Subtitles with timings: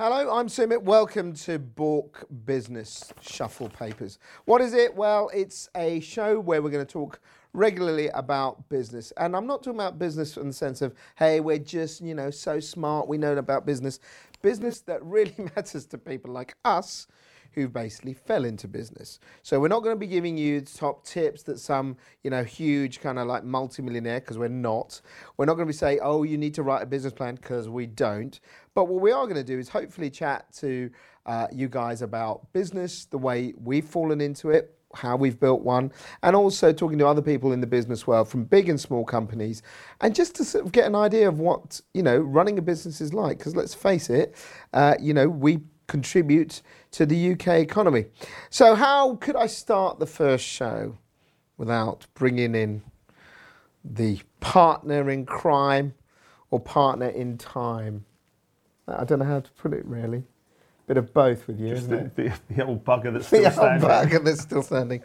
[0.00, 0.82] Hello, I'm Sumit.
[0.82, 4.20] Welcome to Bork Business Shuffle Papers.
[4.44, 4.94] What is it?
[4.94, 7.18] Well, it's a show where we're going to talk
[7.52, 9.12] regularly about business.
[9.16, 12.30] And I'm not talking about business in the sense of, hey, we're just, you know,
[12.30, 13.98] so smart, we know about business.
[14.40, 17.08] Business that really matters to people like us
[17.52, 19.18] who basically fell into business.
[19.42, 23.00] So we're not going to be giving you top tips that some, you know, huge
[23.00, 25.00] kind of like multimillionaire, because we're not.
[25.36, 27.68] We're not going to be saying, oh, you need to write a business plan, because
[27.68, 28.38] we don't.
[28.78, 30.88] But what we are going to do is hopefully chat to
[31.26, 35.90] uh, you guys about business, the way we've fallen into it, how we've built one,
[36.22, 39.62] and also talking to other people in the business world from big and small companies,
[40.00, 43.00] and just to sort of get an idea of what you know running a business
[43.00, 43.38] is like.
[43.38, 44.36] Because let's face it,
[44.72, 45.58] uh, you know we
[45.88, 48.04] contribute to the UK economy.
[48.48, 50.98] So how could I start the first show
[51.56, 52.82] without bringing in
[53.84, 55.94] the partner in crime
[56.52, 58.04] or partner in time?
[58.88, 60.24] I don't know how to put it really.
[60.86, 62.32] Bit of both with you, Just isn't the, it?
[62.48, 63.88] the, the old bugger that's still The old standing.
[63.88, 65.02] bugger that's still standing.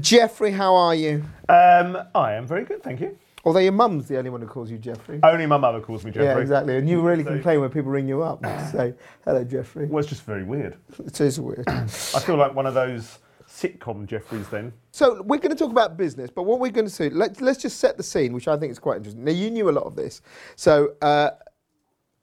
[0.00, 1.24] Jeffrey, how are you?
[1.48, 3.18] Um, I am very good, thank you.
[3.44, 5.20] Although your mum's the only one who calls you Jeffrey.
[5.22, 6.26] Only my mother calls me Jeffrey.
[6.26, 6.76] yeah, exactly.
[6.78, 9.86] And you really So- complain when people ring you up and say, hello, Jeffrey.
[9.86, 10.76] Well, it's just very weird.
[11.04, 11.64] It is weird.
[11.68, 14.72] I feel like one of those sitcom Jeffreys then.
[14.92, 17.60] So we're going to talk about business, but what we're going to do, let's, let's
[17.60, 19.24] just set the scene, which I think is quite interesting.
[19.24, 20.22] Now you knew a lot of this,
[20.56, 21.30] so uh,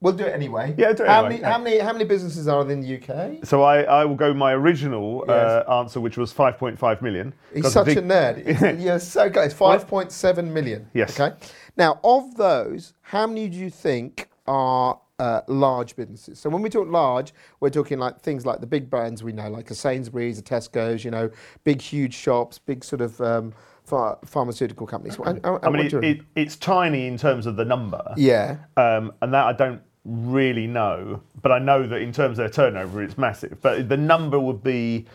[0.01, 0.73] we'll do it anyway.
[0.77, 1.51] Yeah, do it how anyway, Many.
[1.51, 3.45] How many how many businesses are there in the UK?
[3.45, 7.33] So I, I will go my original uh, answer, which was 5.5 million.
[7.53, 8.81] He's such a nerd.
[8.83, 9.45] You're so good.
[9.45, 10.89] It's five point seven million.
[10.93, 11.19] Yes.
[11.19, 11.35] Okay.
[11.75, 16.39] Now, of those, how many do you think are uh, large businesses?
[16.39, 19.49] So when we talk large, we're talking like things like the big brands we know,
[19.49, 21.05] like a Sainsbury's, a Tesco's.
[21.05, 21.29] You know,
[21.63, 23.53] big huge shops, big sort of um,
[23.89, 25.17] ph- pharmaceutical companies.
[25.19, 28.13] I, I, I mean, it, it, it's tiny in terms of the number.
[28.17, 28.57] yeah.
[28.75, 32.49] Um, and that I don't really know, but I know that in terms of their
[32.49, 33.57] turnover, it's massive.
[33.61, 35.05] But the number would be,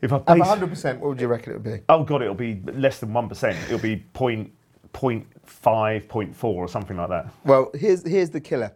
[0.00, 1.80] if I base, 100%, what would you reckon it would be?
[1.88, 3.56] oh god, it'll be less than one percent.
[3.66, 4.50] It'll be point
[4.92, 7.28] point five, point four, or something like that.
[7.44, 8.72] Well, here's here's the killer.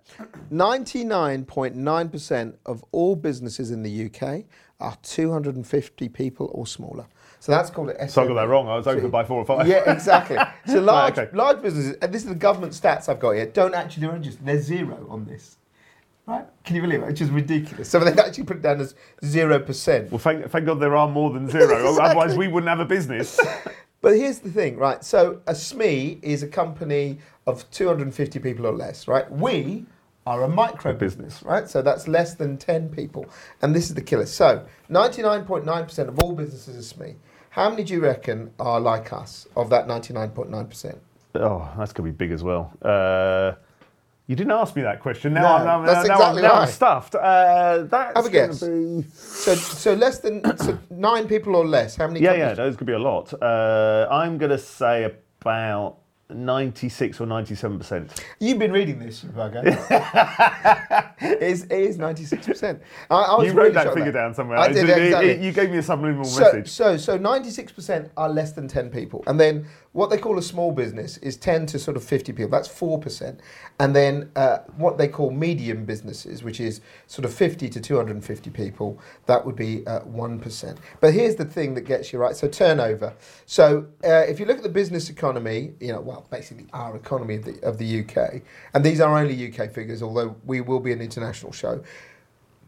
[0.53, 4.45] 99.9% of all businesses in the UK
[4.81, 7.07] are 250 people or smaller.
[7.41, 8.37] So that's called an So I got SME.
[8.37, 8.69] that wrong.
[8.69, 9.67] I was over by four or five.
[9.67, 10.37] Yeah, exactly.
[10.67, 11.35] So large, okay.
[11.35, 14.45] large businesses, and this is the government stats I've got here, don't actually they're, just,
[14.45, 15.57] they're zero on this.
[16.27, 16.45] Right?
[16.63, 17.07] Can you believe it?
[17.07, 17.89] Which is ridiculous.
[17.89, 20.11] So they've actually put it down as 0%.
[20.11, 21.65] Well, thank, thank God there are more than zero.
[21.89, 22.05] Exactly.
[22.05, 23.41] Otherwise, we wouldn't have a business.
[24.01, 25.03] But here's the thing, right?
[25.03, 27.19] So a SME is a company
[27.49, 29.29] of 250 people or less, right?
[29.31, 29.87] We
[30.29, 31.69] are a micro business, right?
[31.69, 33.27] So that's less than 10 people.
[33.63, 34.27] And this is the killer.
[34.27, 37.17] So 99.9% of all businesses are SME.
[37.51, 40.99] How many do you reckon are like us of that 99.9%?
[41.35, 42.73] oh, that's going to be big as well.
[42.83, 43.53] Uh,
[44.27, 45.33] you didn't ask me that question.
[45.33, 47.15] Now, No, I'm, now, that's now, exactly now I'm stuffed.
[47.15, 48.61] Uh, that's Have a guess.
[48.61, 49.05] Be...
[49.15, 51.97] So, so less than so nine people or less.
[51.97, 52.21] How many?
[52.21, 53.33] Yeah, yeah, those could be a lot.
[53.41, 55.05] Uh, I'm going to say
[55.41, 55.97] about
[56.31, 58.25] 96 or 97 percent.
[58.39, 59.65] You've been reading this, bugger.
[61.23, 62.81] it is, it is 96%.
[63.11, 64.59] I, I was You wrote really that figure at down somewhere.
[64.59, 65.31] I did, it- exactly.
[65.31, 66.69] it- you gave me a subliminal So, message.
[66.69, 69.25] so, so 96% are less than 10 people.
[69.27, 72.51] And then what they call a small business is 10 to sort of 50 people.
[72.51, 73.39] That's 4%.
[73.81, 78.51] And then uh, what they call medium businesses, which is sort of 50 to 250
[78.51, 80.77] people, that would be uh, 1%.
[81.01, 82.37] But here's the thing that gets you right.
[82.37, 83.15] So turnover.
[83.47, 87.37] So uh, if you look at the business economy, you know, well, basically our economy
[87.37, 88.43] of the, of the UK,
[88.75, 91.83] and these are only UK figures, although we will be an international show.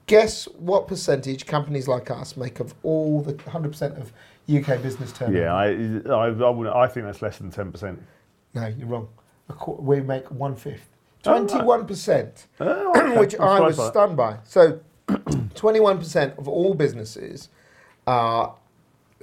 [0.06, 4.12] Guess what percentage companies like us make of all the 100% of
[4.52, 5.38] UK business turnover?
[5.38, 5.66] Yeah, I,
[6.12, 8.02] I, I, wouldn't, I think that's less than 10 percent.
[8.54, 9.08] No, you're wrong.
[9.66, 10.88] We make one fifth.
[11.26, 13.18] Oh, 21%, Oh, okay.
[13.20, 14.38] which I'm was stunned by.
[14.44, 17.50] So 21% of all businesses
[18.06, 18.54] are,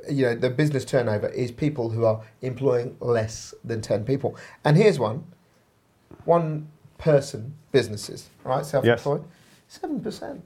[0.09, 4.38] you know, the business turnover is people who are employing less than 10 people.
[4.63, 5.25] And here's one
[6.25, 8.66] one person businesses, right?
[8.66, 9.24] Self employed.
[9.72, 10.41] 7%.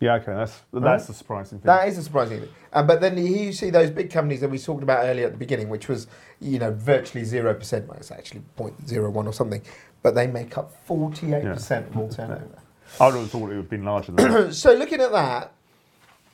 [0.00, 1.66] Yeah, okay, that's that's the surprising thing.
[1.66, 2.48] That is a surprising thing.
[2.72, 5.32] Uh, but then here you see those big companies that we talked about earlier at
[5.32, 6.08] the beginning, which was,
[6.40, 7.86] you know, virtually 0%.
[7.86, 9.62] Well, it's actually 0.01 or something.
[10.02, 12.58] But they make up 48% of all turnover.
[13.00, 14.54] I would have thought it would have been larger than that.
[14.54, 15.52] so looking at that,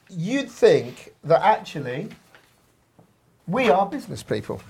[0.08, 2.08] you'd think that actually
[3.48, 4.60] we are business people.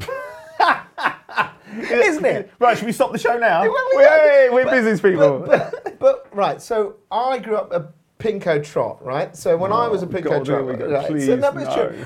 [1.77, 2.51] Isn't it?
[2.59, 3.61] Right, should we stop the show now?
[3.61, 4.51] Well, we are.
[4.51, 5.39] we're But- business people.
[5.45, 7.89] But, but, but right, so I grew up a
[8.19, 9.35] Pinko Trot, right?
[9.35, 10.89] So when I was a Oh, Pinko God, Trot, we go.
[10.89, 11.35] right, so Please, true.
[11.37, 11.51] no.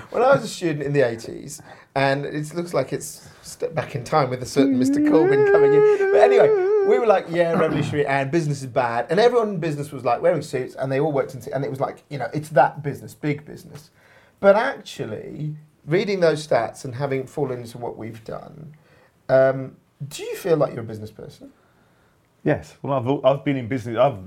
[0.10, 1.62] When I was a student in the 80s,
[1.96, 4.98] and it looks like it's step back in time with a certain Mr.
[4.98, 6.12] Corbyn coming in.
[6.12, 6.50] But anyway,
[6.88, 10.22] we were like, yeah, revolutionary, and business is bad, and everyone in business was like
[10.22, 12.82] wearing suits, and they all worked in, and it was like, you know, it's that
[12.82, 13.92] business, big business.
[14.40, 15.56] But actually,
[15.90, 18.74] reading those stats and having fallen into what we've done,
[19.28, 19.76] um,
[20.08, 21.52] do you feel like you're a business person?
[22.44, 22.78] Yes.
[22.82, 23.98] Well, I've, I've been in business.
[23.98, 24.18] I've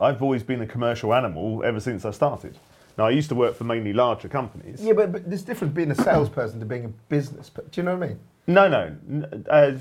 [0.00, 2.56] I've always been a commercial animal ever since I started.
[2.96, 4.82] Now I used to work for mainly larger companies.
[4.82, 7.50] Yeah, but, but there's difference being a salesperson to being a business.
[7.50, 7.70] person.
[7.70, 8.20] Do you know what I mean?
[8.46, 8.96] No, no,
[9.48, 9.72] uh,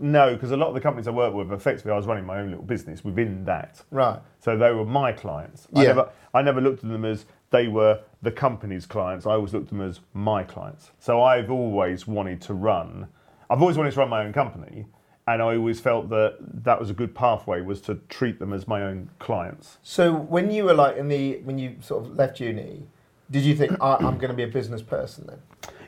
[0.00, 2.40] no, because a lot of the companies I work with, effectively, I was running my
[2.40, 3.82] own little business within that.
[3.90, 4.18] Right.
[4.40, 5.68] So they were my clients.
[5.74, 5.88] I Yeah.
[5.88, 9.26] never, I never looked at them as they were the company's clients.
[9.26, 10.90] I always looked at them as my clients.
[10.98, 13.08] So I've always wanted to run.
[13.50, 14.86] I've always wanted to run my own company,
[15.26, 18.66] and I always felt that that was a good pathway was to treat them as
[18.66, 19.78] my own clients.
[19.82, 22.84] So when you were like in the when you sort of left uni,
[23.30, 25.38] did you think I, I'm going to be a business person then?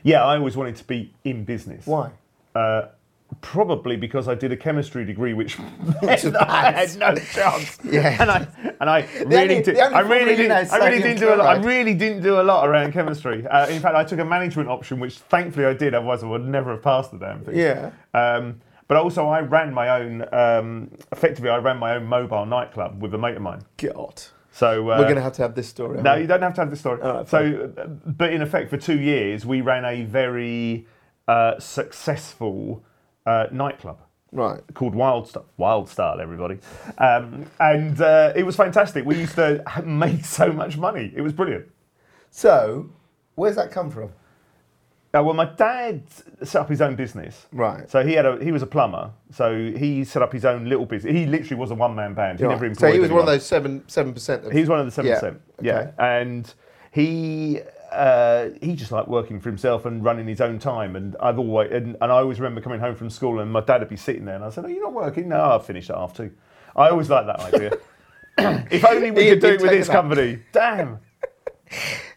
[0.03, 1.87] Yeah, I always wanted to be in business.
[1.87, 2.11] Why?
[2.53, 2.89] Uh,
[3.41, 5.57] probably because I did a chemistry degree, which
[6.03, 7.77] I had no chance.
[7.83, 8.17] Yeah.
[8.21, 8.47] and I
[8.79, 9.77] and I really only- did.
[9.77, 10.51] I really did.
[10.51, 11.47] I really didn't do a lot.
[11.57, 13.45] I really didn't do a lot around chemistry.
[13.47, 15.93] Uh, in fact, I took a management option, which thankfully I did.
[15.93, 17.57] Otherwise, I would never have passed the damn thing.
[17.57, 17.91] Yeah.
[18.13, 20.25] Um, but also, I ran my own.
[20.33, 23.61] Um, effectively, I ran my own mobile nightclub with a mate of mine.
[23.77, 24.21] God.
[24.51, 26.01] So uh, We're going to have to have this story.
[26.01, 26.21] no, we?
[26.21, 27.01] you don't have to have this story.
[27.01, 30.87] Right, so, uh, but in effect, for two years, we ran a very
[31.27, 32.81] uh, successful
[33.25, 33.99] uh, nightclub
[34.31, 34.61] Right.
[34.73, 35.43] called Wild Star.
[35.57, 36.59] Wild Star, everybody.
[36.97, 39.05] Um, and uh, it was fantastic.
[39.05, 41.13] We used to make so much money.
[41.15, 41.65] It was brilliant.
[42.31, 42.89] So,
[43.35, 44.09] where's that come from?
[45.13, 46.03] Uh, well, my dad
[46.43, 47.47] set up his own business.
[47.53, 47.89] Right.
[47.89, 49.11] So he had a he was a plumber.
[49.31, 51.13] So he set up his own little business.
[51.13, 52.39] He literally was a one man band.
[52.39, 52.51] He Right.
[52.59, 54.51] never so he was one of those seven seven percent.
[54.51, 55.41] He was one of the seven Yeah, percent.
[55.61, 55.91] Yeah, okay.
[55.99, 56.53] and
[56.91, 57.61] he
[57.95, 60.95] uh, he just liked working for himself and running his own time.
[60.95, 63.81] And I've always and, and I always remember coming home from school and my dad
[63.81, 65.95] would be sitting there and I said, "Are you not working?" No, I'll finish at
[65.95, 66.31] half two.
[66.75, 67.77] I always liked that idea.
[68.71, 70.39] if only we could do it with this company.
[70.51, 70.99] Damn.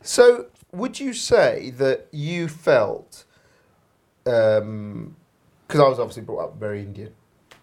[0.02, 3.25] So, would you say that you felt,
[4.25, 5.10] because
[5.75, 7.12] I was obviously brought up very Indian,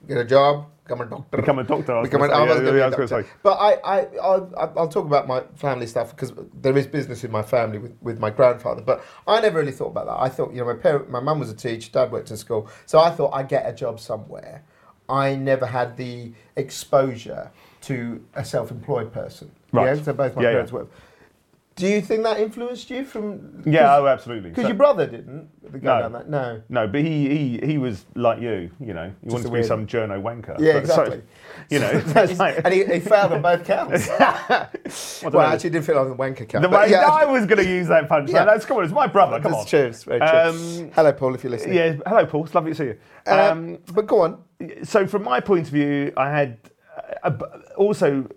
[0.07, 2.01] get a job, become a doctor, Become a doctor.
[2.03, 2.35] Become an, say.
[2.35, 3.23] Yeah, gonna yeah, a I was doctor.
[3.23, 3.29] say.
[3.43, 7.31] But I, I, I'll, I'll talk about my family stuff because there is business in
[7.31, 8.81] my family with, with my grandfather.
[8.81, 10.19] But I never really thought about that.
[10.19, 12.69] I thought, you know, my parent, my mum was a teacher, dad worked in school,
[12.85, 14.63] so I thought I'd get a job somewhere.
[15.09, 19.51] I never had the exposure to a self-employed person.
[19.71, 19.95] Right.
[19.97, 20.53] Yeah, so both my Yeah, yeah.
[20.53, 20.87] parents were.
[21.75, 23.61] Do you think that influenced you from?
[23.65, 24.49] Yeah, oh, absolutely.
[24.51, 25.79] Because So- your brother didn't No.
[25.79, 26.29] down that.
[26.29, 26.61] No.
[26.69, 29.11] no, but he, he he was like you, you know.
[29.21, 30.55] He wanted a to be some journo wanker.
[30.57, 31.21] Yeah, But so- exactly.
[31.69, 31.91] you know,
[32.39, 34.09] like, and he, he failed on both counts.
[34.19, 34.69] I
[35.23, 35.39] well, know.
[35.41, 36.61] actually, didn't fail on the wanker count.
[36.61, 38.29] The way yeah, I was going to use that punchline.
[38.31, 38.45] Yeah.
[38.45, 38.85] That's come on.
[38.85, 39.41] It's my brother.
[39.41, 39.65] Come on.
[39.65, 40.27] Cheers, It's very true.
[40.29, 41.75] Um, Hello, Paul, if you're listening.
[41.75, 41.95] Yeah.
[42.05, 42.45] Hello, Paul.
[42.45, 42.97] It's lovely to see you.
[43.27, 44.41] Uh, Um, but go on.
[44.83, 46.57] so, from my point of view, I had
[47.21, 47.31] uh,
[47.75, 48.29] also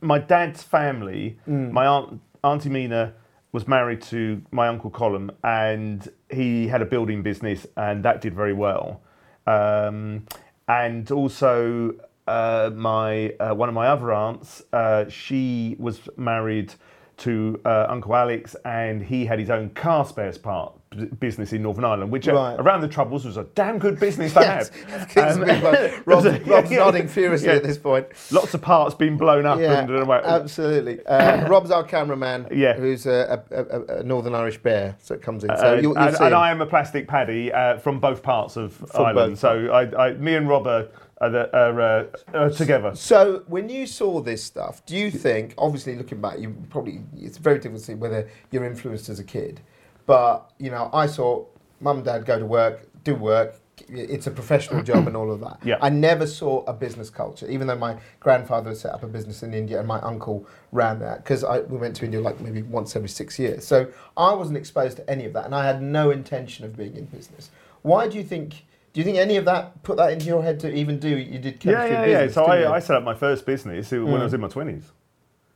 [0.00, 1.38] my dad's family.
[1.48, 1.70] Mm.
[1.70, 3.12] My aunt, Auntie Mina,
[3.50, 8.34] was married to my uncle Colin, and he had a building business, and that did
[8.34, 9.00] very well.
[9.48, 10.26] Um,
[10.68, 11.94] and also,
[12.28, 16.74] uh, my uh, one of my other aunts, uh, she was married
[17.18, 21.62] to uh, Uncle Alex, and he had his own car spares part b- business in
[21.62, 22.56] Northern Ireland, which uh, Right.
[22.58, 24.68] around the Troubles was a damn good business to Yes.
[24.68, 25.06] have.
[25.16, 26.02] Um.
[26.06, 27.54] Rob's, nodding furiously Yeah.
[27.54, 28.06] at this point.
[28.30, 29.58] Lots of parts being blown up.
[29.58, 31.04] Yeah, and, and, and, absolutely.
[31.06, 32.74] Uh, Rob's our cameraman, Yeah.
[32.74, 35.50] who's a, a, a, Northern Irish bear, so it comes in.
[35.50, 36.34] uh, So you'll, you'll and, see and.
[36.34, 39.32] I am a plastic paddy uh, from both parts of Ireland.
[39.32, 40.88] both So I, I, me and Rob are,
[41.20, 42.94] are, are, uh, are together.
[42.94, 47.38] So when you saw this stuff, do you think, obviously looking back, you probably it's
[47.38, 49.60] very difficult to see whether you're influenced as a kid,
[50.06, 51.46] but you know, I saw
[51.80, 53.60] mum and dad go to work, do work.
[53.88, 55.58] It's a professional job and all of that.
[55.62, 55.76] Yeah.
[55.80, 59.42] I never saw a business culture, even though my grandfather had set up a business
[59.42, 62.96] in India and my uncle ran that because we went to India like maybe once
[62.96, 63.66] every six years.
[63.66, 66.96] So I wasn't exposed to any of that, and I had no intention of being
[66.96, 67.50] in business.
[67.82, 68.64] Why do you think?
[68.96, 71.10] Do you think any of that put that into your head to even do?
[71.10, 72.32] You did Yeah, chemistry yeah, business, yeah.
[72.32, 72.46] So?
[72.46, 74.20] I, I set up my first business when Mm.
[74.20, 74.84] I was in my 20s.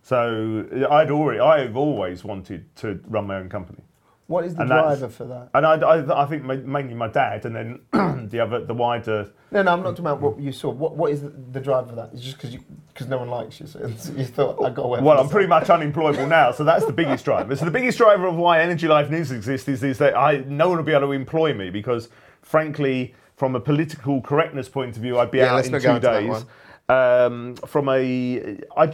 [0.03, 3.79] So I'd already, I've always wanted to run my own company.
[4.27, 5.49] What is the And driver for that?
[5.55, 9.31] And I, I, I think mainly my dad, and then the other, the wider.
[9.51, 10.69] No, no, I'm not talking about what you saw.
[10.69, 12.11] What What is the, the driver for that?
[12.13, 12.61] It's just because you
[12.93, 13.79] because no one likes you, so
[14.17, 15.01] you thought I got away.
[15.01, 17.57] Well, I'm pretty much unemployable now, so that's the biggest driver.
[17.57, 20.69] So the biggest driver of why Energy Live News exists is, is that I no
[20.69, 22.11] one will be able to employ me because,
[22.43, 26.45] frankly, from a political correctness point of view, I'd be Yeah, out in two days.
[26.91, 28.93] Um, from a, I,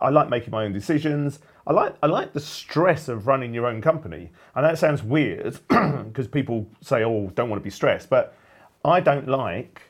[0.00, 1.40] I like making my own decisions.
[1.66, 5.58] I like I like the stress of running your own company, and that sounds weird
[5.68, 8.36] because people say, "Oh, don't want to be stressed," but
[8.84, 9.82] I don't like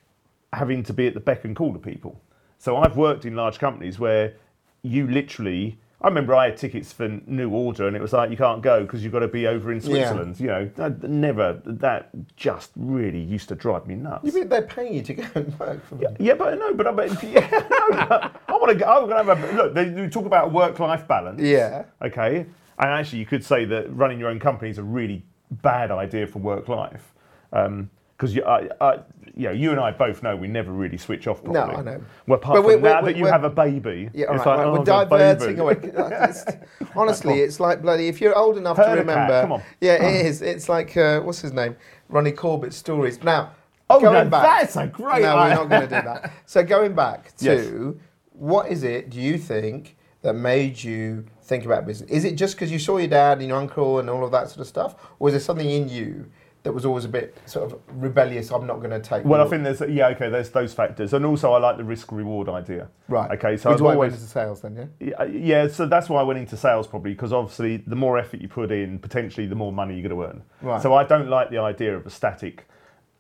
[0.55, 2.19] having to be at the beck and call of people.
[2.57, 4.33] So I've worked in large companies where
[4.81, 5.79] you literally.
[6.05, 8.83] I remember I had tickets for New Order, and it was like you can't go
[8.83, 10.39] because you've got to be over in Switzerland.
[10.39, 11.63] You know, I never.
[11.65, 14.23] That just really used to drive me nuts.
[14.23, 16.15] You mean they're paying you to go and work for them?
[16.21, 18.85] Yeah, but no, but I mean, yeah, no, but I want to go.
[18.85, 19.73] I'm going to have a look.
[19.73, 21.41] They, they talk about work-life balance.
[21.41, 21.87] Yeah.
[22.03, 22.45] Okay.
[22.79, 26.27] And actually, you could say that running your own company is a really bad idea
[26.27, 27.15] for work-life,
[27.55, 28.95] um, because you, I, I,
[29.37, 31.63] you know, you and I both know we never really switch off No.
[31.63, 32.01] I know.
[32.27, 34.57] Well, apart But from we're- now that you have a baby, Yeah, all it's right,
[34.57, 35.73] like, right, oh, we're diverting away.
[35.83, 36.47] It's-
[36.95, 38.09] honestly, it's like bloody.
[38.09, 39.63] If you're old enough to remember, come on.
[39.81, 40.43] yeah, it is.
[40.43, 41.77] It's like uh, what's his name,
[42.09, 43.23] Ronnie Corbett's stories.
[43.23, 43.51] Now,
[43.91, 46.33] Oh, going no, back, that's a great No, we're not going to do that.
[46.47, 47.95] So going back to Yes.
[48.33, 49.11] what is it?
[49.11, 52.09] Do you think that made you think about business?
[52.11, 54.49] Is it just because you saw your dad and your uncle and all of that
[54.49, 56.25] sort of stuff, or is there something in you?
[56.65, 58.51] That was always a bit sort of rebellious.
[58.51, 59.25] I'm not going to take.
[59.25, 60.31] Well, I think there's yeah okay.
[60.31, 62.89] There's those factors, and also I like the risk reward idea.
[63.09, 63.31] right.
[63.33, 65.09] Okay, so Which I've is why I always into sales then, yeah.
[65.09, 68.19] Yeah, uh, yeah, so that's why I went into sales probably because obviously the more
[68.19, 70.43] effort you put in, potentially the more money you're going to earn.
[70.63, 70.83] Right.
[70.83, 72.67] So I don't like the idea of a static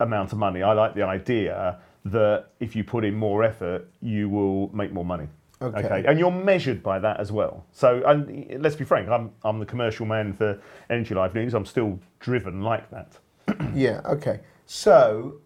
[0.01, 0.63] amount of money.
[0.63, 5.05] I like the idea that if you put in more effort, you will make more
[5.05, 5.29] money.
[5.63, 6.05] Okay.
[6.07, 7.65] and you're measured by that as well.
[7.73, 10.61] So, and let's be frank, I'm I'm the commercial man for
[10.91, 11.55] Energy Live News.
[11.55, 13.19] I'm still driven like that.
[13.75, 14.41] Yeah, okay.
[14.67, 15.37] So,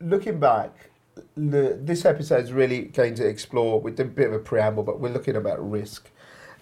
[0.00, 0.90] looking back,
[1.36, 5.00] the, this episode is really going to explore, with a bit of a preamble, but
[5.00, 6.10] we're looking about risk.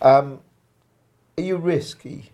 [0.02, 0.40] Um,
[1.36, 2.30] are you risky?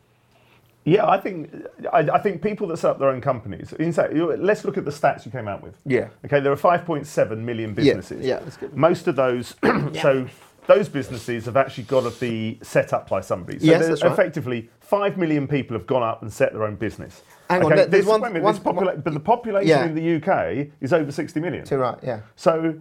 [0.84, 1.52] Yeah, I think
[1.92, 3.72] I, I think people that set up their own companies.
[3.72, 5.76] In fact, let's look at the stats you came out with.
[5.84, 6.10] Yeah.
[6.24, 8.24] Okay, there are 5.7 million businesses.
[8.24, 8.72] Yeah, that's good.
[8.72, 9.56] Most of those,
[10.00, 10.28] so
[10.68, 13.58] those businesses have actually got to be set up by somebody.
[13.58, 14.12] So Yes, that's right.
[14.12, 17.22] effectively 5 million people have gone up and set their own business.
[17.48, 19.84] Hang okay, there- there's one- minute, one- popula- one- but the population Yeah.
[19.86, 21.64] in the UK is over 60 million.
[21.64, 22.20] Too right, yeah.
[22.34, 22.74] So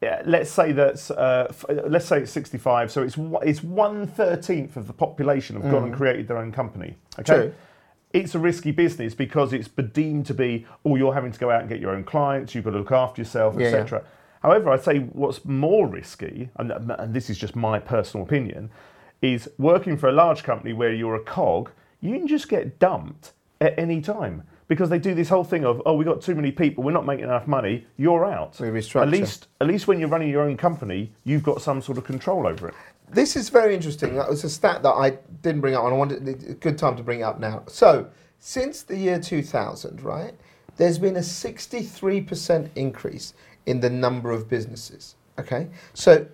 [0.00, 2.90] yeah, let's say that's uh, f- let's say it's 65.
[2.90, 6.52] So it's one- it's one thirteenth of the population have gone and created their own
[6.52, 6.96] company.
[7.18, 7.32] Okay.
[7.32, 7.36] Mm.
[7.42, 7.52] True.
[8.14, 11.60] It's a risky business because it's deemed to be, oh, you're having to go out
[11.60, 12.54] and get your own clients.
[12.54, 13.76] You've got to look after yourself, Yeah, yeah.
[13.76, 14.02] etc.
[14.42, 18.70] However, I'd say what's more risky, and, and this is just my personal opinion,
[19.20, 21.70] is working for a large company where you're a cog.
[22.00, 25.80] You can just get dumped at any time because they do this whole thing of,
[25.86, 28.60] oh, we got too many people, we're not making enough money, you're out.
[28.60, 29.02] We restructure.
[29.02, 32.04] At least, at least when you're running your own company, you've got some sort of
[32.04, 32.74] control over it.
[33.10, 34.14] This is very interesting.
[34.16, 36.96] That was a stat that I didn't bring up, and I wanted a good time
[36.96, 37.64] to bring it up now.
[37.66, 40.34] So, since the year 2000, right,
[40.76, 43.32] there's been a 63% increase
[43.64, 45.16] in the number of businesses.
[45.38, 46.26] Okay, so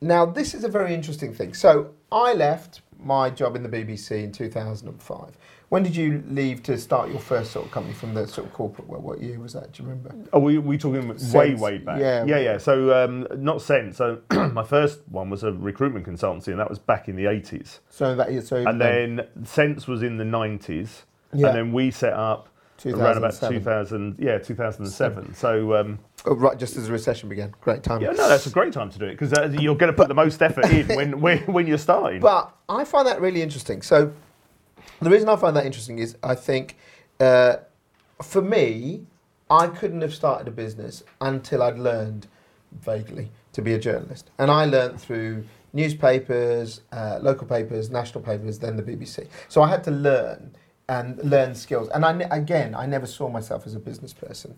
[0.00, 1.52] now this is a very interesting thing.
[1.52, 5.36] So, I left my job in the BBC in 2005.
[5.74, 8.52] When did you leave to start your first sort of company from the sort of
[8.52, 9.02] corporate world?
[9.02, 9.72] What year was that?
[9.72, 10.14] Do you remember?
[10.32, 11.98] Oh, we we talking way way back?
[11.98, 12.24] yeah.
[12.24, 12.58] yeah, yeah.
[12.58, 13.96] So um, not Sense.
[13.96, 14.20] So
[14.52, 17.80] my first one was a recruitment consultancy, and that was back in the eighties.
[17.90, 18.58] So that is so.
[18.58, 21.48] And then Sense was in the nineties, Yeah.
[21.48, 22.50] and then we set up
[22.86, 24.14] around about two thousand.
[24.20, 25.34] Yeah, two thousand and seven.
[25.34, 25.74] So.
[25.74, 27.52] Um, Oh, right, just as the recession began.
[27.60, 28.00] Great time.
[28.00, 30.08] yeah, no, that's a great time to do it because uh, you're going to put
[30.08, 32.20] the most effort in when, when when you're starting.
[32.20, 33.82] But I find that really interesting.
[33.82, 34.10] So
[35.00, 36.76] the reason I find that interesting is I think
[37.20, 37.56] uh,
[38.22, 39.06] for me,
[39.50, 42.26] I couldn't have started a business until I'd learned
[42.80, 48.58] vaguely to be a journalist, and I learned through newspapers, uh, local papers, national papers,
[48.58, 49.26] then the BBC.
[49.48, 50.54] So I had to learn
[50.88, 51.88] and learn skills.
[51.88, 54.56] And I ne- again, I never saw myself as a business person.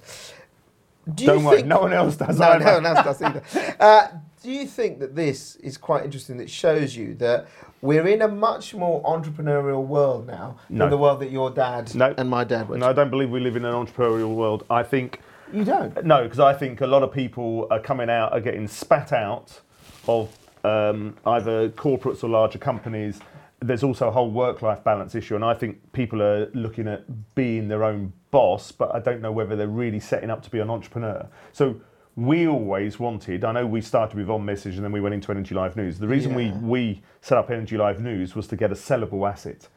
[1.15, 2.39] Do you Don't worry, think- no one else does.
[2.39, 2.65] no, either.
[2.65, 3.43] no one else does either.
[3.81, 4.09] Uh,
[4.43, 6.37] do you think that this is quite interesting?
[6.37, 7.47] That shows you that
[7.83, 10.85] we're in a much more entrepreneurial world now No.
[10.85, 12.15] than the world that your dad No.
[12.17, 12.79] and my dad were.
[12.79, 14.65] No, I don't believe we live in an entrepreneurial world.
[14.71, 15.21] I think
[15.53, 16.05] you don't.
[16.05, 19.61] No, because I think a lot of people are coming out, are getting spat out
[20.09, 23.21] of um, either corporates or larger companies.
[23.61, 27.05] There's also a whole work-life balance issue, and I think people are looking at
[27.35, 30.59] being their own boss, but I don't know whether they're really setting up to be
[30.59, 31.27] an entrepreneur.
[31.53, 31.77] So
[32.17, 33.45] we always wanted.
[33.45, 35.99] I know we started with On Message, and then we went into Energy Live News.
[35.99, 36.37] The reason Yeah.
[36.59, 39.69] we we set up Energy Live News was to get a sellable asset.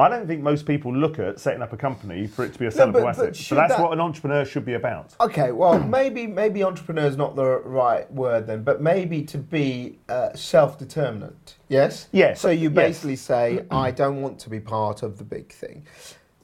[0.00, 2.66] I don't think most people look at setting up a company for it to be
[2.66, 3.34] a sellable but- but asset.
[3.36, 5.16] should but that's that- what an entrepreneur should be about.
[5.20, 9.98] Okay, well, maybe maybe entrepreneur is not the right word then, but maybe to be
[10.08, 11.56] uh, self-determinant.
[11.66, 12.06] Yes.
[12.12, 12.74] Yes, So you yes.
[12.76, 15.82] basically say, I don't want to be part of the big thing.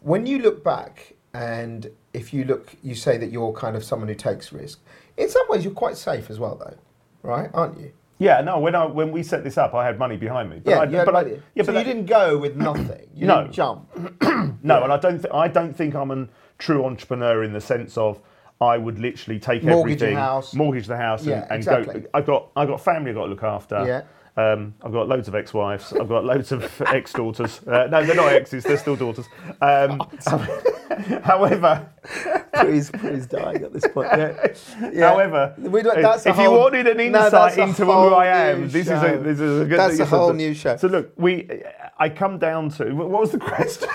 [0.00, 4.08] When you look back, and if you look, you say that you're kind of someone
[4.08, 4.80] who takes risk.
[5.16, 6.76] In some ways, you're quite safe as well, though,
[7.22, 7.50] right?
[7.54, 7.92] Aren't you?
[8.18, 8.58] Yeah, no.
[8.60, 10.60] When I when we set this up, I had money behind me.
[10.64, 12.56] But Yeah, I, you had but I- yeah, so but you that- didn't go with
[12.56, 13.08] nothing.
[13.14, 13.42] You No.
[13.42, 13.88] didn't jump.
[14.62, 15.18] No, and I don't.
[15.20, 16.26] Th- I don't think I'm a
[16.58, 18.20] true entrepreneur in the sense of
[18.60, 20.54] I would literally take Mortgage everything, house.
[20.54, 22.00] mortgage the house, Yeah, and, and exactly.
[22.00, 22.06] go.
[22.14, 23.84] I've got I've got family I've got to look after.
[23.86, 24.02] Yeah.
[24.36, 25.92] Um, I've got loads of ex-wives.
[25.92, 27.60] I've got loads of ex-daughters.
[27.66, 28.64] Uh, no, they're not exes.
[28.64, 29.26] They're still daughters.
[29.60, 30.02] Um,
[31.22, 31.88] however,
[32.54, 34.08] Please, please dying at this point.
[34.12, 34.54] Yeah.
[34.92, 35.08] Yeah.
[35.10, 38.14] however, We don't- that's a if you wanted an No, insight a into whole who
[38.14, 39.78] I am, this is a this is a good.
[39.78, 40.76] That's a whole new show.
[40.76, 41.62] So look, we
[41.98, 43.88] I come down to what was the question?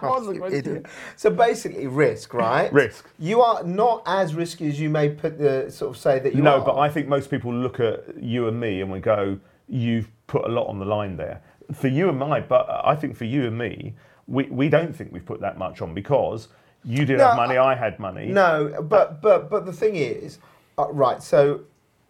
[0.00, 0.86] what was the question?
[1.16, 2.72] So basically, risk, right?
[2.72, 3.08] Risk.
[3.18, 6.42] You are not as risky as you may put the sort of say that you
[6.42, 6.58] No, are.
[6.58, 9.38] No, but I think most people look at you and me and we go,
[9.68, 11.40] "You've put a lot on the line there."
[11.72, 13.94] For you and I, but I think for you and me,
[14.26, 16.48] we, we don't think we've put that much on because
[16.84, 18.26] you didn't No, have money, I had money.
[18.26, 20.38] No, but but but the thing is,
[20.78, 21.22] uh, right?
[21.22, 21.60] So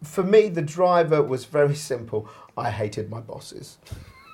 [0.03, 2.27] for me, the driver was very simple.
[2.57, 3.77] I hated my bosses.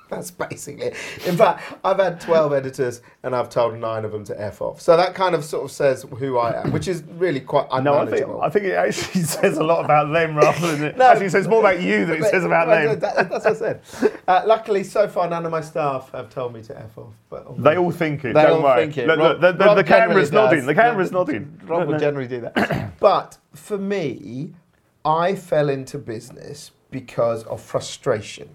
[0.20, 0.96] That's basically it.
[1.28, 4.82] In fact, I've had 12 editors and I've told nine of them to F off.
[4.82, 7.94] So that kind of sort of says who I am, which is really quite No,
[8.00, 8.28] I think.
[8.42, 11.10] I think it actually says a lot about them rather than it No.
[11.10, 13.00] actually says more about you than it says about them.
[13.00, 13.82] that- that's what I said.
[14.28, 17.14] Uh, luckily, so far, none of my staff have told me to F off.
[17.30, 18.34] But They all think it.
[18.34, 18.82] They don't all worry.
[18.86, 19.08] think it.
[19.08, 20.66] Look, Rob- the, the, the camera's nodding.
[20.66, 21.62] The camera's Rob- nodding.
[21.66, 22.94] Rob will generally do that.
[23.00, 24.54] but for me,
[25.06, 28.50] I fell into business because of frustration.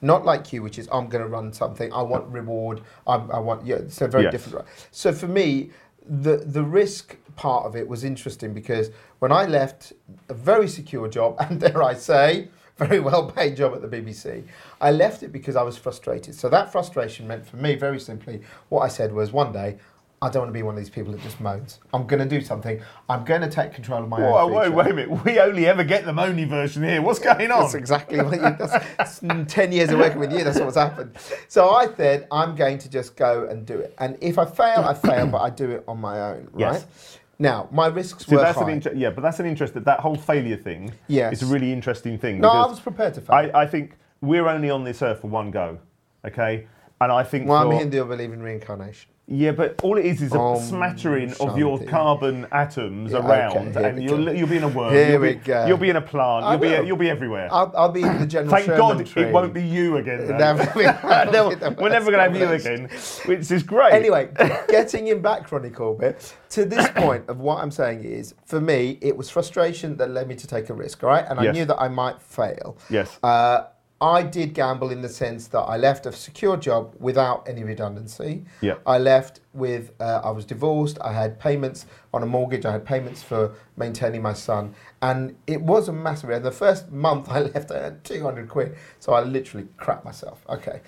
[0.00, 1.92] Not like you, which is I'm going to run something.
[1.92, 2.82] I want reward.
[3.06, 3.76] I, I want yeah.
[3.76, 4.32] It's a very Yes.
[4.32, 4.66] different.
[4.92, 5.70] So for me,
[6.06, 9.92] the the risk part of it was interesting because when I left
[10.28, 14.44] a very secure job and dare I say very well paid job at the BBC,
[14.80, 16.34] I left it because I was frustrated.
[16.36, 19.78] So that frustration meant for me very simply what I said was one day.
[20.20, 21.78] I don't want to be one of these people that just moans.
[21.94, 22.80] I'm going to do something.
[23.08, 24.76] I'm going to take control of my Whoa, own wait, future.
[24.76, 25.24] wait a minute.
[25.24, 27.00] We only ever get the Moni version here.
[27.00, 27.60] What's going on?
[27.60, 28.40] That's exactly what you.
[28.40, 30.42] That's, that's mm, ten years of working with you.
[30.42, 31.16] That's what's happened.
[31.46, 33.94] So I said I'm going to just go and do it.
[33.98, 36.48] And if I fail, I fail, but I do it on my own.
[36.52, 36.72] Right.
[36.72, 37.18] Yes.
[37.38, 38.64] Now my risks See, were that's high.
[38.64, 41.34] an inter- yeah, but that's an interest that that whole failure thing Yes.
[41.34, 42.40] is a really interesting thing.
[42.40, 43.36] no, I was prepared to fail.
[43.54, 45.78] I, I think we're only on this earth for one go,
[46.24, 46.66] okay?
[47.00, 48.04] And I think well, I'm Hindu.
[48.04, 49.08] I believe in reincarnation.
[49.30, 51.88] Yeah, but all it is is a Om smattering of your Shanti.
[51.88, 54.32] carbon atoms Yeah, around, here and we you'll go.
[54.32, 54.92] you'll be in a worm.
[54.94, 55.66] Here you'll we be, go.
[55.66, 56.46] You'll be in a plant.
[56.46, 56.84] I You'll be will.
[56.86, 57.48] you'll be everywhere.
[57.52, 58.50] I'll, I'll be the general.
[58.50, 59.22] Thank Sherman God tree.
[59.24, 60.26] it won't be you again.
[60.26, 60.38] then.
[60.38, 60.84] Never be-
[61.32, 62.88] No, we're never going to have you again,
[63.26, 63.92] which is great.
[63.92, 64.30] Anyway,
[64.68, 68.98] getting him back, Ronnie Corbett, to this point of what I'm saying is, for me,
[69.02, 71.26] it was frustration that led me to take a risk, all right?
[71.28, 71.54] And I Yes.
[71.54, 72.78] knew that I might fail.
[72.88, 73.18] Yes.
[73.22, 73.64] Uh,
[74.00, 78.44] I did gamble in the sense that I left a secure job without any redundancy.
[78.60, 78.76] Yeah.
[78.86, 82.84] I left with, uh, I was divorced, I had payments on a mortgage, I had
[82.84, 84.74] payments for maintaining my son.
[85.02, 88.76] And it was a massive, and the first month I left, I had 200 quid.
[89.00, 90.44] So I literally crapped myself.
[90.48, 90.80] Okay.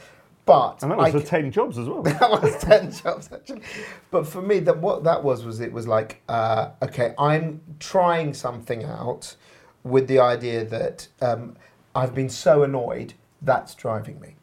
[0.47, 2.03] But and that was I for ten jobs as well.
[2.03, 3.61] that was 10 jobs actually
[4.11, 8.35] but for me that what that was was it was like uh, okay i'm trying
[8.35, 9.37] something out
[9.85, 11.57] with the idea that um,
[11.95, 14.37] i've been so annoyed that's driving me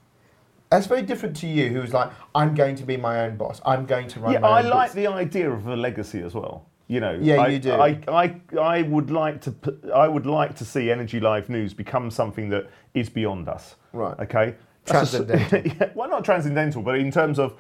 [0.70, 3.86] that's very different to you who's like i'm going to be my own boss i'm
[3.86, 6.66] going to run my Yeah, I like business." the idea of a legacy as well.
[6.90, 7.74] You know, Yeah, I, you do.
[7.74, 9.54] I, I, I would like to,
[9.94, 13.76] I would like to see Energy Live News become something that is beyond us.
[13.92, 14.18] Right.
[14.22, 14.56] Okay.
[14.86, 15.72] That's a s- Transcendental.
[15.82, 17.56] yeah, well, not transcendental, but in terms of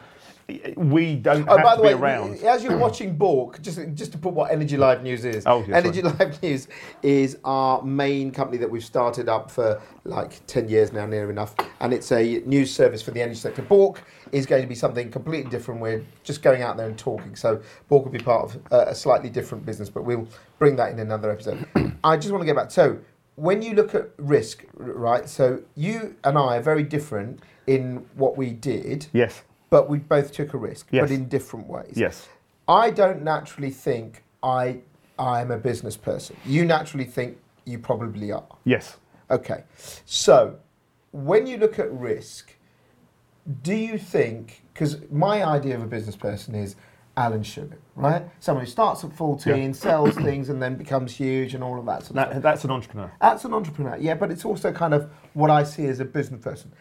[0.77, 2.39] we don't Oh, have by the way, around.
[2.43, 5.43] as you're watching Bork, just just to put what Energy Live News is.
[5.45, 6.67] Oh, yeah, Energy Live News
[7.03, 11.53] is our main company that we've started up for like 10 years now, near enough.
[11.81, 13.61] And it's a news service for the energy sector.
[13.61, 15.81] Bork is going to be something completely different.
[15.81, 17.35] We're just going out there and talking.
[17.35, 20.27] So Bork will be part of uh, a slightly different business, but we'll
[20.59, 21.65] bring that in another episode.
[22.05, 22.71] I just want to get back.
[22.71, 22.99] So
[23.35, 25.27] when you look at risk, right?
[25.27, 29.43] So you and I are very different in what we did Yes.
[29.69, 31.01] But we both took a risk, Yes.
[31.03, 31.93] but in different ways.
[31.95, 32.27] Yes.
[32.67, 34.79] I don't naturally think I
[35.19, 36.35] I am a business person.
[36.45, 38.55] You naturally think you probably are.
[38.65, 38.97] Yes.
[39.31, 39.63] Okay.
[40.05, 40.57] So
[41.11, 42.55] when you look at risk,
[43.63, 46.75] do you think because my idea of a business person is
[47.15, 48.23] Alan Sugar, right?
[48.39, 52.03] Someone who starts at 14, sells things and then becomes huge and all of that
[52.05, 53.11] sort of That, that's an entrepreneur.
[53.19, 56.43] That's an entrepreneur, yeah, but it's also kind of what I see as a business
[56.43, 56.71] person.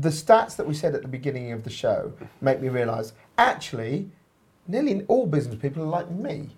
[0.00, 4.10] The stats that we said at the beginning of the show make me realise actually,
[4.68, 6.50] nearly all business people are like me.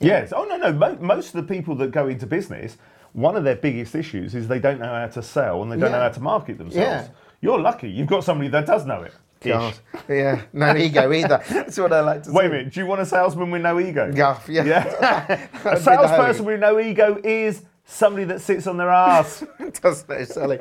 [0.00, 0.32] Yes.
[0.34, 0.72] Oh no, no.
[0.72, 2.76] Mo- most of the people that go into business,
[3.12, 5.92] one of their biggest issues is they don't know how to sell and they don't
[5.92, 7.08] know how to market themselves.
[7.08, 7.08] Yeah.
[7.40, 7.88] You're lucky.
[7.90, 9.14] You've got somebody that does know it.
[9.42, 9.48] Ish.
[9.48, 9.74] God.
[10.08, 11.42] Yeah, no ego either.
[11.50, 12.46] That's what I like to Wait say.
[12.46, 12.72] a minute.
[12.72, 14.12] Do you want a salesman with no ego?
[14.12, 14.64] Gaff, yeah.
[14.64, 14.84] Yeah.
[14.84, 19.44] a That'd be the salesperson with no ego is somebody that sits on their ass.
[19.80, 20.60] Doesn't it, Sally?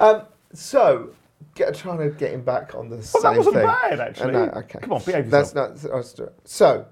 [0.00, 0.22] Um,
[0.54, 1.10] so,
[1.54, 3.66] get, trying to get him back on the Well, same that wasn't thing.
[3.66, 4.34] bad, actually.
[4.34, 4.78] Uh, no, okay.
[4.80, 5.82] Come on, behave That's yourself.
[5.84, 5.92] not.
[5.92, 6.86] that's not- So,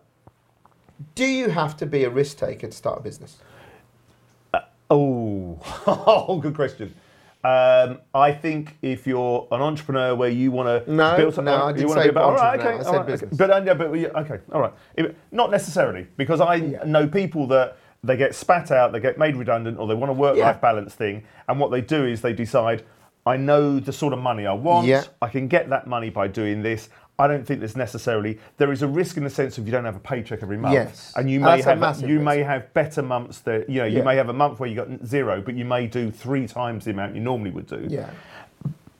[1.14, 3.38] Do you have to be a risk taker to start a business?
[4.90, 6.94] Oh, oh, good question.
[7.42, 11.62] Um, I think if you're an entrepreneur where you want to No, build something, no,
[11.62, 13.12] I you didn't want to be about, all right, okay, I all said right, okay.
[13.12, 13.36] business.
[13.36, 14.72] But, uh, yeah, but yeah, okay, all right.
[14.96, 19.36] If- not necessarily because I know people that they get spat out, they get made
[19.36, 20.60] redundant, or they want a work-life Yeah.
[20.60, 22.82] balance thing, and what they do is they decide,
[23.26, 24.86] I know the sort of money I want.
[24.86, 25.04] Yeah.
[25.20, 26.88] I can get that money by doing this.
[27.18, 29.84] I don't think there's necessarily there is a risk in the sense of you don't
[29.84, 31.12] have a paycheck every month, Yes.
[31.16, 32.24] and you oh, may that's have you risk.
[32.24, 34.04] may have better months that you know you Yeah.
[34.04, 36.92] may have a month where you got zero, but you may do three times the
[36.92, 37.86] amount you normally would do.
[37.90, 38.10] Yeah.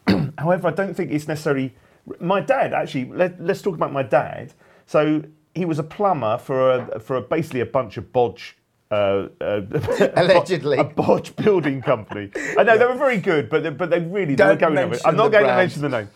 [0.39, 1.75] However, I don't think it's necessarily.
[2.21, 3.07] My dad actually.
[3.07, 4.53] Let, let's talk about my dad.
[4.87, 5.23] So
[5.55, 8.53] he was a plumber for a for a, basically a bunch of bodge.
[8.91, 9.61] Uh, uh,
[10.17, 10.79] Allegedly.
[10.79, 12.31] a bodge building company.
[12.59, 14.91] I know they were very good, but they, but they really Don't going of it.
[14.91, 16.09] mention I'm not going to mention the name.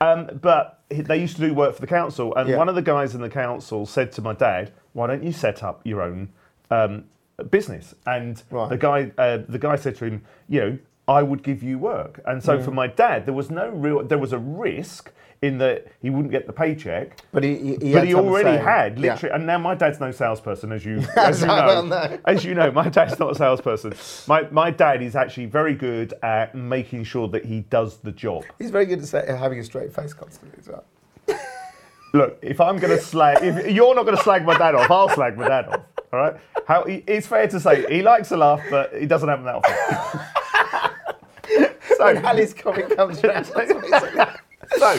[0.00, 2.56] Um, but they used to do work for the council, and Yeah.
[2.58, 5.62] one of the guys in the council said to my dad, "Why don't you set
[5.64, 6.28] up your own
[6.70, 7.04] um,
[7.50, 8.68] business?" And Right.
[8.68, 12.20] the guy, uh, the guy said to him, "You know, I would give you work."
[12.26, 12.64] And so Mm.
[12.64, 16.30] for my dad, there was no real, there was a risk in that he wouldn't
[16.30, 17.18] get the paycheck.
[17.32, 19.12] But he, he, he but he already had Yeah.
[19.14, 21.86] literally, and now my dad's no salesperson, as you as you know.
[21.90, 22.18] well.
[22.24, 23.92] As you know, my dad's not a salesperson.
[24.28, 28.44] My my dad is actually very good at making sure that he does the job.
[28.58, 30.84] He's very good at having a straight face constantly as well.
[32.14, 34.90] Look, if I'm going to slag, if you're not going to slag my dad off,
[34.90, 35.80] I'll slag my dad off.
[36.12, 36.36] All right?
[36.68, 39.54] How he, it's fair to say he likes to laugh, but he doesn't happen that
[39.56, 40.20] often.
[41.98, 44.98] When Ali's comic comes around, that's what he so,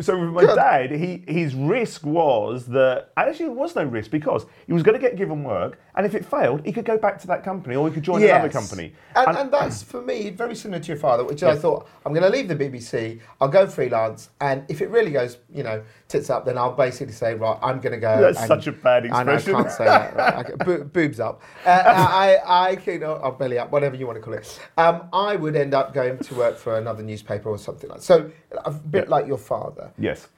[0.00, 4.46] so with my dad, he his risk was that actually there was no risk because
[4.66, 7.18] he was going to get given work, and if it failed, he could go back
[7.20, 8.92] to that company or he could join another company.
[9.14, 12.12] And, And- and that's for me very similar to your father, which I thought I'm
[12.12, 15.82] going to leave the BBC, I'll go freelance, and if it really goes, you know,
[16.08, 18.20] tits up, then I'll basically say, right, I'm going to go.
[18.20, 20.14] That's and- such a bad I know, I can't say that.
[20.16, 20.34] Right?
[20.34, 21.42] I bo- boobs up.
[21.64, 22.38] Uh, I,
[22.70, 24.60] I can, or, or belly up, whatever you want to call it.
[24.76, 27.98] Um, I would end up going to work for another newspaper or something like.
[28.00, 28.04] That.
[28.04, 28.30] So
[28.64, 29.10] a bit Yeah.
[29.10, 29.85] like your father.
[29.98, 30.28] Yes,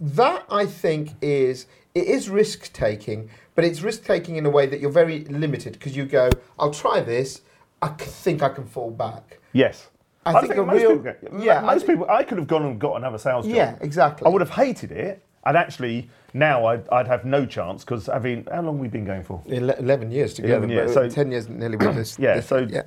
[0.00, 4.66] That I think is it is risk taking, but it's risk taking in a way
[4.66, 7.40] that you're very limited because you go, I'll try this.
[7.82, 9.38] I think I can fall back.
[9.52, 9.88] yes.
[10.26, 12.10] I think a most real- people, yeah, I most think- people.
[12.14, 13.54] I could have gone and got another sales job.
[13.54, 14.26] Yeah, exactly.
[14.26, 18.44] I would have hated it, and actually now I'd, I'd have no chance because having
[18.52, 19.40] how long we've been going for?
[19.48, 22.18] Ele- Eleven years together, 11 years, so- ten years nearly with this.
[22.26, 22.82] Yeah, this- so yeah.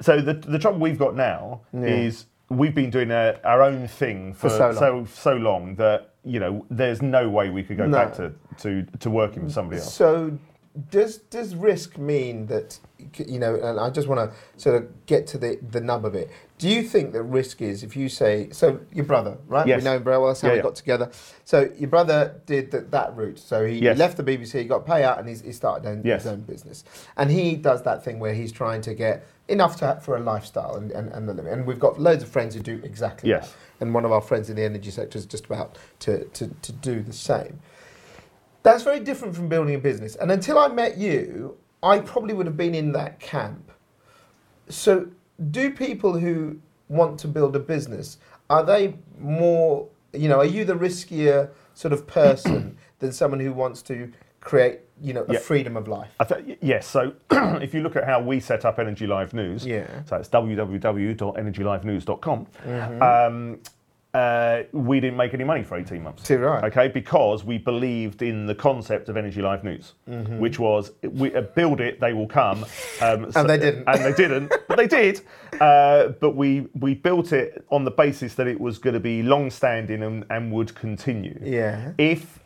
[0.00, 4.34] so the the trouble we've got now is we've been doing a, our own thing
[4.34, 4.74] for, so long.
[4.76, 7.96] so so long that you know there's no way we could go No.
[7.98, 9.92] back to, to to working with somebody else.
[9.94, 10.38] So,
[10.90, 12.78] does does risk mean that
[13.16, 13.54] you know?
[13.56, 16.30] And I just want to sort of get to the the nub of it.
[16.58, 18.78] Do you think that risk is if you say so?
[18.92, 19.66] Your brother, right?
[19.66, 19.78] Yes.
[19.80, 20.28] We know him very well.
[20.28, 20.62] That's how Yeah, we yeah.
[20.62, 21.10] got together.
[21.44, 23.38] So your brother did th- that route.
[23.40, 23.98] So he Yes.
[23.98, 26.22] left the BBC, he got payout, and he's, he started own, Yes.
[26.22, 26.84] his own business.
[27.16, 30.74] And he does that thing where he's trying to get enough to for a lifestyle
[30.76, 31.52] and and, and the limit.
[31.52, 33.50] And we've got loads of friends who do exactly Yes.
[33.50, 33.56] that.
[33.80, 36.72] And one of our friends in the energy sector is just about to, to, to
[36.72, 37.58] do the same.
[38.62, 40.14] That's very different from building a business.
[40.16, 43.72] And until I met you, I probably would have been in that camp.
[44.68, 45.08] So,
[45.50, 50.64] do people who want to build a business are they more, you know, are you
[50.64, 55.38] the riskier sort of person than someone who wants to create, you know, a Yeah.
[55.40, 56.10] freedom of life?
[56.20, 56.86] I th- yes.
[56.86, 59.86] So if you look at how we set up Energy Live News, Yeah.
[60.04, 62.46] so it's www.energylivenews.com.
[62.66, 63.02] Mm-hmm.
[63.02, 63.58] Um,
[64.14, 66.22] uh, we didn't make any money for 18 months.
[66.22, 66.62] Too right.
[66.64, 69.94] Okay, because we believed in the concept of Energy Live News,
[70.38, 72.62] which was we uh, build it, they will come.
[73.00, 73.30] Um, Mm-hmm.
[73.38, 73.84] And they didn't.
[73.88, 75.22] And they didn't, but they did.
[75.58, 79.22] Uh, but we we built it on the basis that it was going to be
[79.22, 81.38] long-standing and, and would continue.
[81.42, 81.92] Yeah.
[81.96, 82.38] If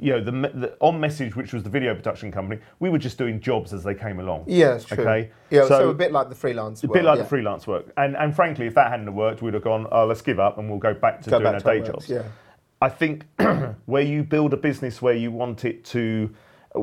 [0.00, 3.18] you know the, the on message, which was the video production company, we were just
[3.18, 4.44] doing jobs as they came along.
[4.46, 5.04] Yeah, that's true.
[5.04, 7.22] Okay, Yeah, so, so- a bit like the freelance A bit like yeah.
[7.22, 10.22] the freelance work, and and frankly, if that hadn't worked, we'd have gone, oh, let's
[10.22, 12.08] give up and we'll go back to Go doing back our day jobs.
[12.08, 12.22] yeah.
[12.82, 13.26] I think
[13.86, 16.30] where you build a business where you want it to,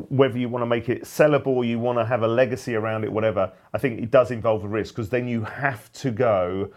[0.10, 3.12] whether you want to make it sellable, you want to have a legacy around it,
[3.12, 6.70] whatever, I think it does involve a risk because then you have to go.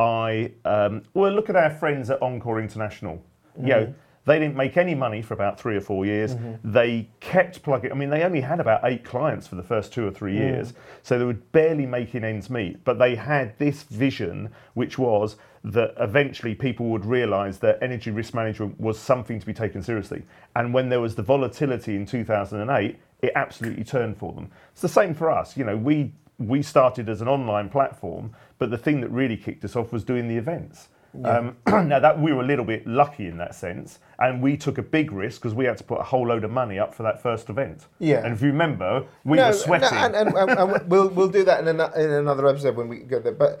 [0.00, 3.22] I um, well, look at our friends at Encore International.
[3.60, 3.94] You know,
[4.28, 6.34] they didn't make any money for about three or four years.
[6.34, 6.72] Mm-hmm.
[6.72, 7.90] They kept plugging.
[7.90, 10.40] I mean, they only had about eight clients for the first two or three mm.
[10.40, 12.84] years, so they were barely making ends meet.
[12.84, 18.34] But they had this vision, which was that eventually people would realise that energy risk
[18.34, 20.22] management was something to be taken seriously.
[20.54, 24.50] And when there was the volatility in 2008, it absolutely turned for them.
[24.72, 25.56] It's the same for us.
[25.56, 29.64] You know, we we started as an online platform, but the thing that really kicked
[29.64, 30.88] us off was doing the events.
[31.24, 31.56] Um,
[31.88, 34.82] now that we were a little bit lucky in that sense, and we took a
[34.82, 37.22] big risk because we had to put a whole load of money up for that
[37.22, 37.86] first event.
[37.98, 38.24] Yeah.
[38.24, 39.88] And if you remember, we No, were sweating.
[39.90, 42.88] No, and, and, and, and we'll we'll do that in, an, in another episode when
[42.88, 43.32] we go there.
[43.32, 43.60] But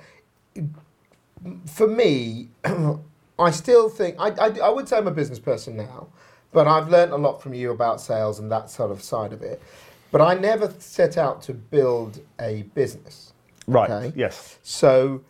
[1.66, 2.48] for me,
[3.38, 6.08] I still think I, I, I would say I'm a business person now,
[6.52, 9.42] but I've learned a lot from you about sales and that sort of side of
[9.42, 9.62] it.
[10.10, 13.32] But I never set out to build a business.
[13.66, 13.90] right.
[13.90, 14.12] okay.
[14.16, 14.58] Yes.
[14.62, 15.22] So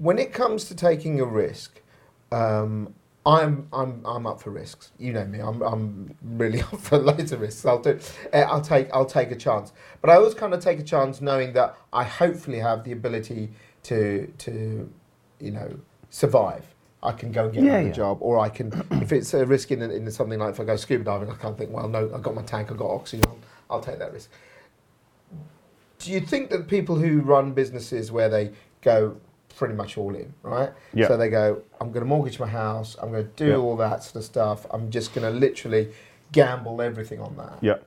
[0.00, 1.82] when it comes to taking a risk,
[2.32, 2.94] um,
[3.26, 4.92] I'm I'm I'm up for risks.
[4.98, 5.40] You know me.
[5.40, 7.66] I'm I'm really up for loads of risks.
[7.66, 8.00] I'll do.
[8.32, 9.72] Uh, I'll take I'll take a chance.
[10.00, 13.50] But I always kind of take a chance knowing that I hopefully have the ability
[13.84, 14.90] to to
[15.38, 16.64] you know survive.
[17.02, 17.92] I can go and get Yeah, another yeah.
[17.92, 20.76] job, or I can if it's a risk in, in something like if I go
[20.76, 21.72] scuba diving, I can't think.
[21.72, 23.24] Well, no, I've got my tank, I've got oxygen.
[23.28, 23.38] I'll,
[23.76, 24.30] I'll take that risk.
[25.98, 29.16] Do you think that people who run businesses where they go
[29.56, 30.70] pretty much all in, right?
[30.94, 31.08] Yeah.
[31.08, 33.56] So they go, I'm going to mortgage my house, I'm going to do Yeah.
[33.56, 35.88] all that sort of stuff, I'm just going to literally
[36.32, 37.58] gamble everything on that.
[37.60, 37.78] Yeah.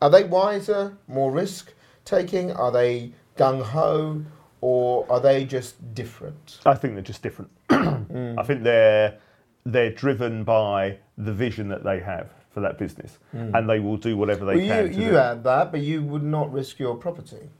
[0.00, 1.72] Are they wiser, more risk
[2.04, 2.52] taking?
[2.52, 4.24] Are they gung ho,
[4.60, 6.58] or are they just different?
[6.66, 7.50] I think they're just different.
[8.06, 8.38] Mm.
[8.38, 9.18] I think they're
[9.64, 13.52] they're driven by the vision that they have for that business, mm.
[13.52, 14.86] and they will do whatever they well, can.
[14.86, 17.50] you, to you had that, but you would not risk your property.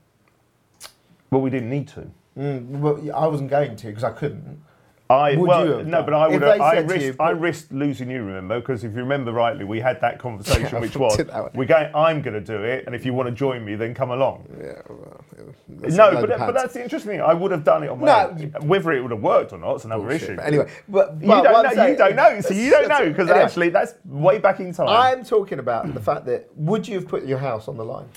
[1.29, 2.09] Well, we didn't need to.
[2.37, 4.61] Mm, well, I wasn't going to because I couldn't.
[5.09, 6.41] I Would well, no, but I would.
[6.41, 7.01] Have, I risked.
[7.01, 8.23] you, I risked losing you.
[8.23, 11.51] Remember, because if you remember rightly, we had that conversation, which was, did that one.
[11.53, 11.95] "We're going.
[11.95, 14.45] I'm going to do it, and if you want to join me, then come along."
[14.59, 15.23] Yeah, well,
[15.67, 17.21] no, but, but that's the interesting thing.
[17.21, 18.67] I would have done it on my No, own.
[18.67, 20.23] Whether it would have worked or not, it's another Bullshit.
[20.23, 20.35] issue.
[20.35, 21.43] But anyway, but, you don't
[21.75, 21.85] know.
[21.87, 22.41] You don't know.
[22.41, 24.89] So you don't know because Anyway, actually, that's way back in time.
[24.89, 28.09] I'm talking about the fact that would you have put your house on the line?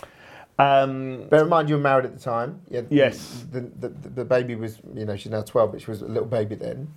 [0.61, 2.61] Um, Bear in mind you were married at the time.
[2.71, 3.45] Yeah, Yes.
[3.51, 6.29] The, the, the, baby was, you know, she's now 12, but she was a little
[6.29, 6.93] baby then.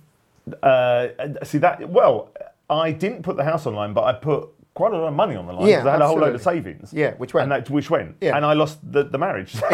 [0.62, 1.08] Uh,
[1.44, 1.88] see that?
[1.88, 2.30] Well,
[2.68, 5.46] I didn't put the house online, but I put quite a lot of money on
[5.46, 6.92] the line Yeah, because I had a whole load of savings.
[6.92, 7.44] Yeah, which went.
[7.44, 8.36] And that, which went, Yeah.
[8.36, 9.52] and I lost the, the marriage.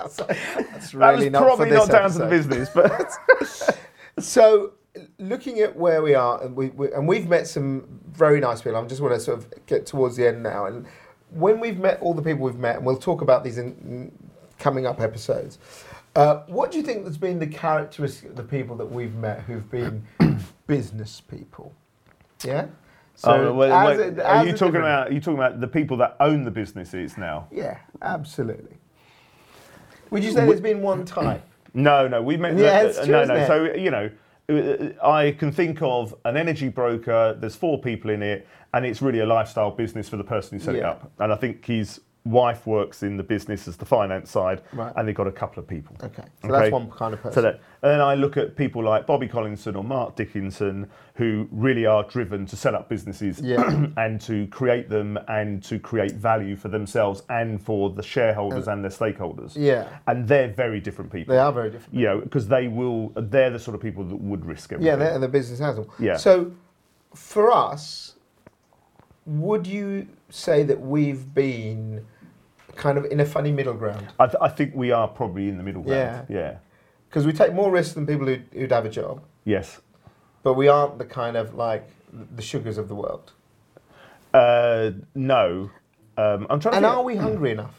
[0.00, 2.48] That's that really was not probably for this not down to the episode.
[2.48, 3.78] business, but
[4.18, 4.72] So,
[5.18, 8.76] looking at where we are, and, we, we, and we've met some very nice people.
[8.78, 10.66] I just want to sort of get towards the end now.
[10.66, 10.86] And
[11.30, 14.12] when we've met all the people we've met, and we'll talk about these in, in
[14.58, 15.58] coming up episodes,
[16.16, 19.40] uh, what do you think has been the characteristic of the people that we've met
[19.42, 20.04] who've been
[20.66, 21.72] business people?
[22.44, 22.66] Yeah?
[23.22, 25.08] Oh, well, as wait, a- are you talking about?
[25.08, 27.48] Are you talking about the people that own the businesses now?
[27.52, 28.76] Yeah, absolutely.
[30.10, 31.42] Would you say there's been one type?
[31.74, 32.56] No, no, We've met.
[32.56, 33.46] Yeah, it's uh, true, no, no.
[33.46, 34.10] So you know,
[34.50, 37.36] Uh, I can think of an energy broker.
[37.38, 40.64] There's four people in it, and it's really a lifestyle business for the person who
[40.64, 41.10] set it up.
[41.18, 44.92] And I think his wife works in the business as the finance side, Right.
[44.96, 45.96] and they've got a couple of people.
[46.02, 47.34] Okay, so that's one kind of person.
[47.34, 51.48] So that, and then I look at people like Bobby Collinson or Mark Dickinson, who
[51.50, 53.86] really are driven to set up businesses Yeah.
[53.96, 58.72] and to create them and to create value for themselves and for the shareholders uh,
[58.72, 59.52] and their stakeholders.
[59.56, 59.88] Yeah.
[60.06, 61.34] And they're very different people.
[61.34, 61.94] They are very different.
[61.94, 64.86] You know, because they will, they're the sort of people that would risk everything.
[64.86, 65.78] Yeah, they're the business has.
[65.98, 66.16] Yeah.
[66.16, 66.52] So,
[67.14, 68.14] for us,
[69.26, 72.06] would you say that we've been
[72.80, 74.06] kind of in a funny middle ground?
[74.18, 76.26] I, th- I think we are probably in the middle ground.
[76.28, 76.36] Yeah.
[76.40, 76.56] Yeah.
[77.08, 79.80] Because we take more risks than people who'd, who'd have a job, Yes.
[80.42, 81.88] but we aren't the kind of like
[82.36, 83.32] the sugars of the world.
[84.32, 85.70] Uh, no.
[86.16, 87.74] Um, I'm trying to And are we hungry enough?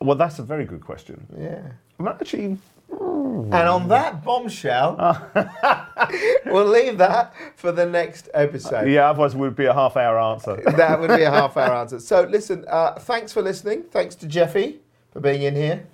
[0.00, 1.26] Well, that's a very good question.
[1.38, 1.62] Yeah.
[1.98, 2.58] I'm actually.
[3.00, 4.96] And on that bombshell,
[6.46, 8.88] we'll leave that for the next episode.
[8.88, 10.62] Yeah, otherwise it would be a half hour answer.
[10.76, 12.00] That would be a half hour answer.
[12.00, 13.84] So, listen, uh, thanks for listening.
[13.84, 14.80] Thanks to Jeffy
[15.12, 15.86] for being in here.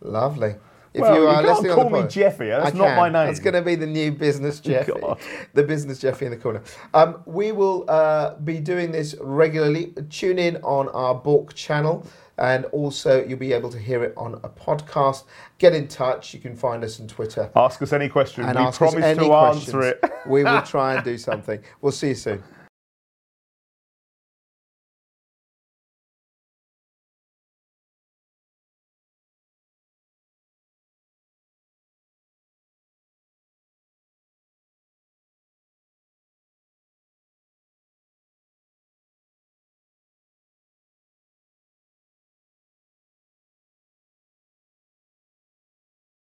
[0.00, 0.54] Lovely.
[0.92, 2.96] If Well, you can't listening on call the me Jeffy, that's I not can.
[2.96, 3.28] my name.
[3.28, 4.92] It's going to be the new business Jeffy.
[5.00, 5.18] God.
[5.52, 6.62] The business Jeffy in the corner.
[6.94, 9.92] Um, we will uh, be doing this regularly.
[10.10, 12.06] Tune in on our Bork channel.
[12.38, 15.24] And also, you'll be able to hear it on a podcast.
[15.58, 16.34] Get in touch.
[16.34, 17.50] You can find us on Twitter.
[17.54, 18.44] Ask us any question.
[18.44, 19.68] And we promise to questions.
[19.68, 20.04] answer it.
[20.26, 21.60] we will try and do something.
[21.80, 22.42] We'll see you soon.